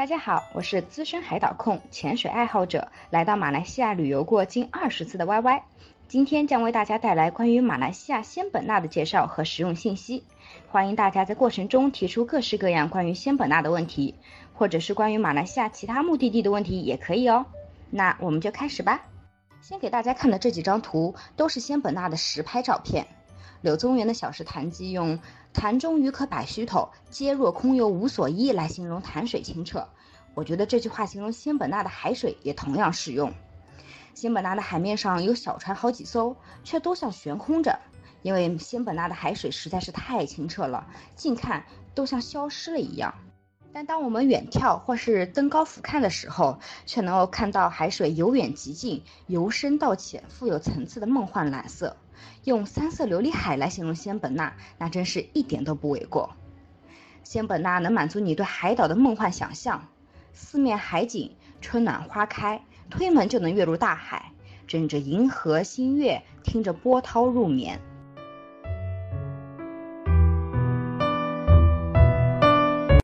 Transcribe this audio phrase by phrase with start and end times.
[0.00, 5.62] 大家好，我是资深海岛控、潜水爱好者，来到马来西亚旅游过近二十次的 Y Y，
[6.08, 10.24] 今天将为大家带来关于马来西亚仙本那的介绍和实用信息。
[10.70, 14.14] 欢迎大家在过程中提出各式各样关于仙本那的问题，
[14.54, 17.44] 或者是关于马来西亚其他目的地的问题也可以哦。
[17.90, 19.02] 那我们就开始吧。
[19.60, 23.06] 先给大家看的这几张图都是仙本那的实拍照片。
[23.62, 25.18] 柳宗元的小石潭记用
[25.52, 29.86] “潭中鱼可百须头，皆若空游无所依”来形容潭水清澈。
[30.34, 33.32] 我觉得这句话形容仙本那的海水也同样适用。
[34.14, 37.78] 仙本那的海面上有小船好几艘，却都像悬空着，
[38.22, 43.14] 因为仙本那的海水实在是太清澈了，近看都像消失了一样。
[43.72, 51.96] 但当我们远眺或是登高俯瞰的时候，却能够看到海水由远及近，由深到浅，富有层次的梦幻蓝色。
[52.44, 56.30] 用三色琉璃海来形容仙本那，那真是一点都不为过。
[57.22, 59.88] 仙本那能满足你对海岛的梦幻想象，
[60.32, 64.32] 四面海景，春暖花开，推门就能跃入大海，
[64.66, 67.80] 枕着银河星月，听着波涛入眠。